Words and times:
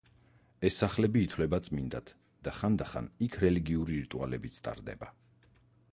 ეს 0.69 0.79
სახლები 0.83 1.21
ითვლება 1.25 1.59
წმინდად 1.67 2.09
და 2.47 2.55
ხანდახან 2.61 3.11
იქ 3.27 3.39
რელიგიური 3.47 4.01
რიტუალებიც 4.03 4.59
ტარდება. 4.69 5.15